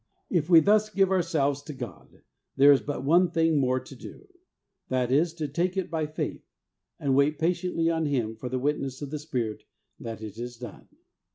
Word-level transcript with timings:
If 0.31 0.49
we 0.49 0.61
thus 0.61 0.89
give 0.89 1.11
ourselves 1.11 1.61
to 1.61 1.73
God, 1.73 2.23
there 2.55 2.71
is 2.71 2.81
but 2.81 3.03
one 3.03 3.29
thing 3.29 3.59
more 3.59 3.79
to 3.79 3.95
do; 3.95 4.27
that 4.89 5.11
is, 5.11 5.31
to 5.35 5.47
take 5.47 5.77
it 5.77 5.91
by 5.91 6.07
faith, 6.07 6.41
and 6.99 7.13
wait 7.13 7.37
patiently 7.37 7.87
on 7.87 8.07
Him 8.07 8.35
for 8.35 8.49
the 8.49 8.57
witness 8.57 9.03
of 9.03 9.11
the 9.11 9.19
Spirit 9.19 9.61
that 9.99 10.23
it 10.23 10.39
is 10.39 10.57
done. 10.57 10.87